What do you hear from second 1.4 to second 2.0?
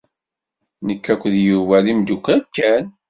Yuba d